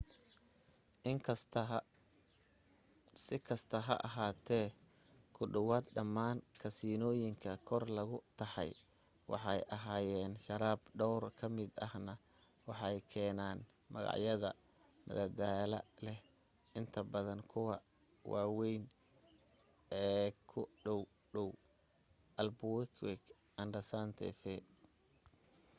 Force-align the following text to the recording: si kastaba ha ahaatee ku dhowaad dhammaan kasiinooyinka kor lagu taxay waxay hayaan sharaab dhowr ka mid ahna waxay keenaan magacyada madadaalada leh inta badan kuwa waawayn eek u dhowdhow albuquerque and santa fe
si 3.23 3.35
kastaba 3.47 3.83
ha 3.87 3.95
ahaatee 4.07 4.67
ku 5.35 5.43
dhowaad 5.53 5.85
dhammaan 5.95 6.37
kasiinooyinka 6.61 7.51
kor 7.67 7.83
lagu 7.97 8.17
taxay 8.39 8.71
waxay 9.31 9.59
hayaan 9.85 10.33
sharaab 10.45 10.79
dhowr 10.99 11.23
ka 11.39 11.45
mid 11.57 11.71
ahna 11.85 12.13
waxay 12.69 12.97
keenaan 13.11 13.59
magacyada 13.93 14.49
madadaalada 15.05 15.81
leh 16.05 16.19
inta 16.77 16.99
badan 17.11 17.41
kuwa 17.51 17.75
waawayn 18.31 18.83
eek 20.05 20.49
u 20.61 20.63
dhowdhow 20.83 21.49
albuquerque 22.41 23.29
and 23.61 23.73
santa 23.89 24.27
fe 24.41 24.55